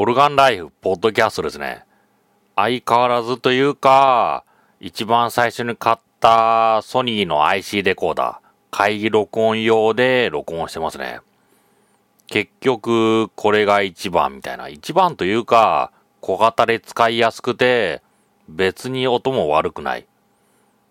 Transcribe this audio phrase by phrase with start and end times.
[0.00, 1.84] オルガンライフ、ポッドキャストですね。
[2.54, 4.44] 相変わらずというか、
[4.78, 11.18] 一番最初に買ったソニーの IC レコーダー、会議録音用で録音してますね。
[12.28, 14.68] 結局、これが一番みたいな。
[14.68, 18.00] 一番というか、小型で使いやすくて、
[18.48, 20.06] 別に音も悪くない。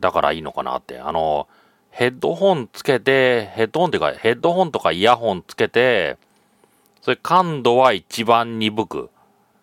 [0.00, 0.98] だからいいのかなって。
[0.98, 1.46] あの、
[1.92, 6.16] ヘッドホンつけて、ヘッドホンっていうか、ヘッドホンとかイヤホンつけて、
[7.00, 9.10] それ感度は一番鈍く、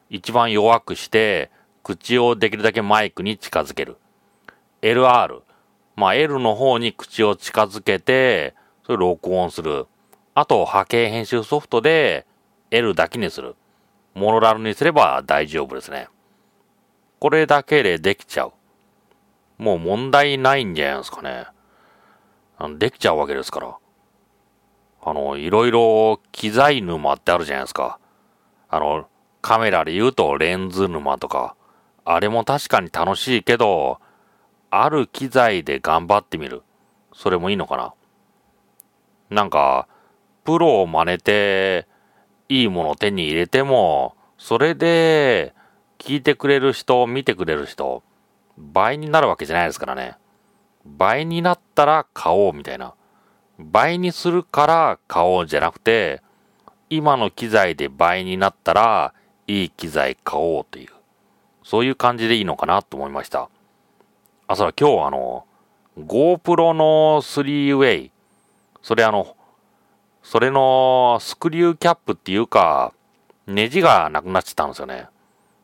[0.09, 1.52] 一番弱くして、
[1.84, 3.98] 口をできるだけマイクに近づける。
[4.81, 5.41] LR。
[5.95, 9.88] まあ、L の方に口を近づけて、それ録音する。
[10.34, 12.25] あと、波形編集ソフトで
[12.71, 13.55] L だけにする。
[14.13, 16.08] モノラルにすれば大丈夫ですね。
[17.20, 18.53] これだけでできちゃう。
[19.58, 21.45] もう問題ないんじゃないですかね。
[22.77, 23.77] できちゃうわけですから。
[25.08, 28.00] あの、いろいろ機材沼ってあるじゃないですか。
[28.70, 29.08] あの、
[29.44, 31.55] カメラで言うとレンズ沼とか、
[32.04, 34.00] あれも確かに楽しいけど、
[34.72, 36.64] ある機材で頑張ってみる。
[37.14, 37.94] それもいいのかな。
[39.30, 39.88] なんか、
[40.44, 41.88] プロを真似て、
[42.50, 45.53] いいものを手に入れても、それで、
[46.00, 48.02] 聞いてくれる人、見てくれる人、
[48.58, 50.17] 倍になるわけじゃないですからね。
[50.84, 52.95] 倍になったら買おうみたいな。
[53.59, 56.22] 倍にするから買おうじゃなくて、
[56.89, 59.14] 今の機材で倍になったら
[59.47, 60.89] いい機材買おうという、
[61.64, 63.50] そういう感じでいいのかなと思いました。
[64.47, 65.45] あ、そうだ、今日あの、
[65.97, 68.12] GoPro の 3way、
[68.81, 69.36] それあの、
[70.22, 72.94] それのスクリューキャップっていうか、
[73.47, 75.08] ネジがなくなっちゃったんですよね。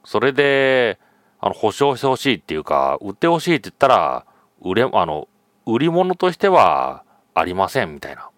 [0.03, 1.00] それで、
[1.39, 4.26] あの、保証してほしいっていうか、売ってほしいって言ったら、
[4.61, 5.28] 売れ、あの、
[5.66, 8.29] 売り物としてはありませんみたいな。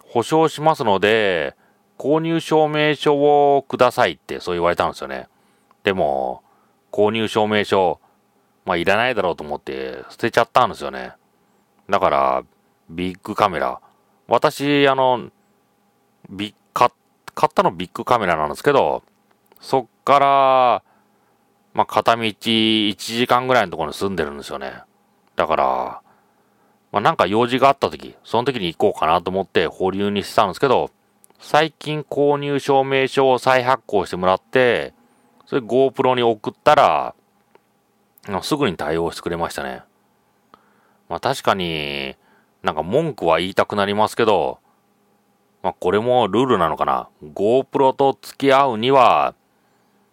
[0.00, 1.56] 保証しますので、
[1.98, 5.28] 購入証明書をくださいってそう言われたんですよね。
[5.82, 6.42] でも、
[6.92, 8.00] 購入証明書、
[8.64, 11.12] まあいらないだろうと思って捨てちゃったんですよね。
[11.88, 12.44] だから、
[12.90, 13.80] ビッグカメラ。
[14.28, 15.30] 私、あの、
[16.28, 16.90] ビ買
[17.34, 19.02] 買ったのビッグカメラなんですけど、
[19.60, 20.82] そっから、
[21.74, 24.72] まあ片道1時間ぐらいのところに住んでるんですよね。
[25.36, 26.02] だから、
[26.92, 30.90] まあ、なんか用事があった時、その時に行こうかなと思って保留にしてたんですけど、
[31.38, 34.94] 最近購入証明書を再発行してもらって、
[35.46, 37.14] それ GoPro に送ったら、
[38.42, 39.82] すぐに対応してくれましたね。
[41.08, 42.16] まあ確かに、
[42.62, 44.58] なんか文句は言いたくなりますけど、
[45.62, 47.08] まあこれもルールなのかな。
[47.22, 49.34] GoPro と付き合うには、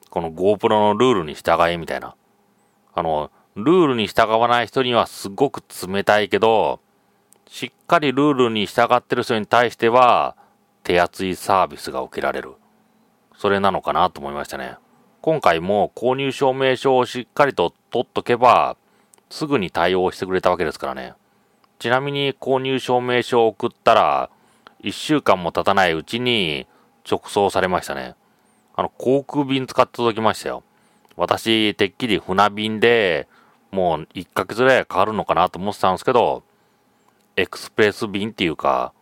[0.10, 2.16] この GoPro のルールに従えみたいな。
[2.94, 6.80] あの、ルールに従わない人にはすごく冷たいけど、
[7.48, 10.36] しっかりルールに従ってる人に対しては、
[10.84, 12.54] 手厚いサービスが受けられる。
[13.38, 14.76] それなのかなと思いましたね。
[15.22, 18.76] 今回も購入証明書をしっかりと取っとけば、
[19.30, 21.14] すぐに対応してくれたわけですからね。
[21.78, 24.30] ちなみに購入証明書を送ったら、
[24.84, 26.66] 1週間も経たないうちに
[27.10, 28.16] 直送されましたね。
[28.76, 30.64] あの、航空便使って届きましたよ。
[31.16, 33.28] 私、てっきり船便で、
[33.74, 36.44] もう1ヶ月ぐらいかかるのかなと思ってたんですけど、
[37.36, 38.94] エクスプレス便っていうか、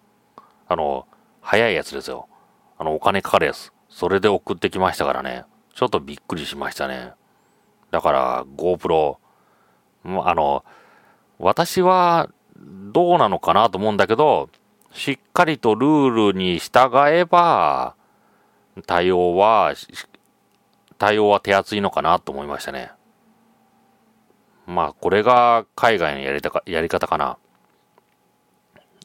[0.66, 1.06] あの、
[1.42, 2.30] 早いやつですよ。
[2.78, 3.74] あの、お金かかるやつ。
[3.90, 5.44] それで送ってきましたからね。
[5.76, 7.12] ちょっとびっくりしましたね。
[7.92, 9.18] だから、GoPro、
[10.06, 10.64] あの、
[11.38, 14.50] 私はどうなのかなと思うんだけど、
[14.94, 17.96] しっかりとルールに従えば、
[18.88, 19.74] 対応は、
[20.98, 22.94] 対応は手厚いのかなと思いましたね。
[24.72, 27.38] まあ、これが海外のやりたかやり方かな。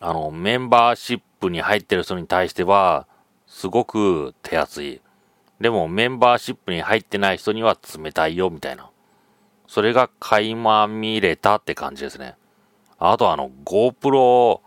[0.00, 3.06] あの、メンバーシップに入ってる人に対しては、
[3.46, 5.00] すごく手厚い。
[5.60, 8.90] でも、メンバーシップに入ってない人には冷たいよ、みたいな。
[9.66, 12.36] それが垣間見れたって感じですね。
[12.98, 14.60] あとあの、GoPro、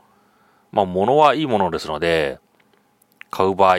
[0.72, 2.40] まあ、物はいいものですので、
[3.32, 3.78] 買う場合、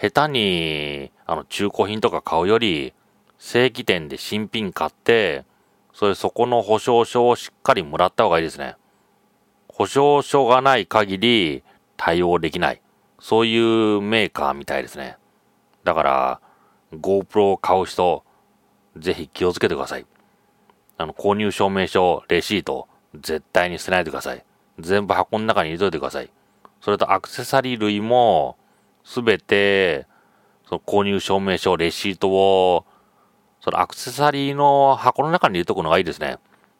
[0.00, 2.92] 下手に、あの、中古品とか買うより、
[3.38, 5.44] 正規店で新品買って、
[5.96, 8.76] それそこの保証書をしっかりもらった方がいいですね。
[9.66, 11.64] 保証書がない限り
[11.96, 12.82] 対応できない。
[13.18, 13.56] そうい
[13.96, 15.16] うメーカーみたいですね。
[15.84, 16.40] だから、
[16.92, 18.24] GoPro を買う人、
[18.98, 20.04] ぜひ気をつけてください。
[20.98, 24.44] あの、購入証明書、レシート、絶対に捨てないでください。
[24.78, 26.28] 全部箱の中に入れといてください。
[26.82, 28.58] それとアクセサリー類も、
[29.02, 30.06] すべて、
[30.68, 32.84] その購入証明書、レシートを
[33.66, 36.38] そのアクセサリーの箱の中に入れとくのがいいですね。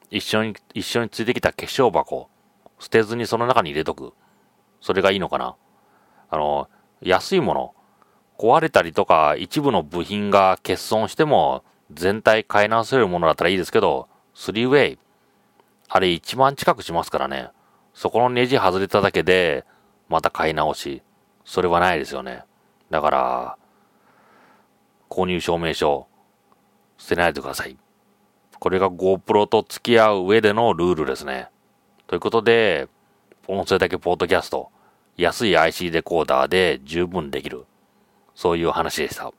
[0.09, 2.29] 一緒に、一緒についてきた化粧箱、
[2.79, 4.13] 捨てずにその中に入れとく。
[4.79, 5.57] それがいいのかな。
[6.29, 6.69] あの、
[7.01, 7.75] 安いもの、
[8.37, 14.99] 壊れたりとか一部の部品が欠損しても全体買い直せるものだったらいいですけど、3ウェイ、
[15.89, 17.49] あれ1万近くしますからね。
[17.93, 19.65] そこのネジ外れただけで、
[20.07, 21.01] また買い直し。
[21.43, 22.45] それはないですよね。
[22.89, 23.57] だから、
[25.09, 26.07] 購入証明書、
[26.97, 27.77] 捨てないでください。
[28.59, 31.49] これが GoPro と付き合う上でのルールですね。
[32.07, 32.87] ということで、
[33.47, 34.71] 音声だけポッドキャスト、
[35.15, 37.65] 安い IC デコーダーで十分できる。
[38.35, 39.31] そういう話でした。